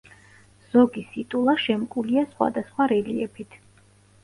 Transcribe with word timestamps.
ზოგი 0.71 1.03
სიტულა 1.09 1.55
შემკულია 1.65 2.25
სხვადასხვა 2.33 2.91
რელიეფით. 2.95 3.57